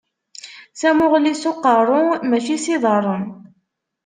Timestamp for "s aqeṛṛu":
1.41-2.01